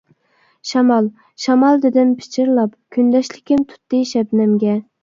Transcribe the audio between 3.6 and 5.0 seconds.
تۇتتى شەبنەمگە.